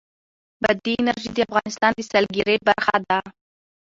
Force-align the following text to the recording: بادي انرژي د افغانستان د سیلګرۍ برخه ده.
بادي 0.63 0.93
انرژي 1.01 1.29
د 1.33 1.39
افغانستان 1.47 1.91
د 1.95 1.99
سیلګرۍ 2.09 2.57
برخه 2.67 2.97
ده. 3.07 3.19